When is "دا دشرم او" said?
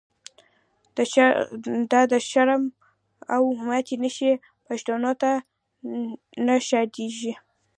1.91-3.43